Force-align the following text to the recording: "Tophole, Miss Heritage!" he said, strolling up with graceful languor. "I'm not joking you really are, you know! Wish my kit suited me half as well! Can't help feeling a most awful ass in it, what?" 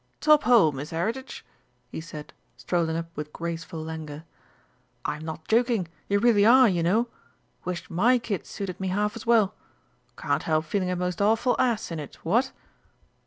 "Tophole, 0.19 0.71
Miss 0.71 0.89
Heritage!" 0.89 1.45
he 1.91 2.01
said, 2.01 2.33
strolling 2.57 2.97
up 2.97 3.15
with 3.15 3.31
graceful 3.31 3.83
languor. 3.83 4.23
"I'm 5.05 5.23
not 5.23 5.47
joking 5.47 5.87
you 6.09 6.17
really 6.17 6.43
are, 6.43 6.67
you 6.67 6.81
know! 6.81 7.07
Wish 7.65 7.87
my 7.87 8.17
kit 8.17 8.47
suited 8.47 8.79
me 8.79 8.87
half 8.87 9.15
as 9.15 9.27
well! 9.27 9.53
Can't 10.17 10.41
help 10.41 10.65
feeling 10.65 10.89
a 10.89 10.95
most 10.95 11.21
awful 11.21 11.55
ass 11.59 11.91
in 11.91 11.99
it, 11.99 12.15
what?" 12.23 12.51